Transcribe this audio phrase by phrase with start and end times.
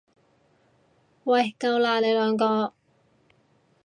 [1.25, 2.73] 喂夠喇，你兩個！